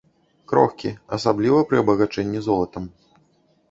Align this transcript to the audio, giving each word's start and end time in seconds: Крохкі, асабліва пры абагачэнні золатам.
Крохкі, 0.51 0.93
асабліва 1.19 1.59
пры 1.69 1.83
абагачэнні 1.85 2.39
золатам. 2.51 2.83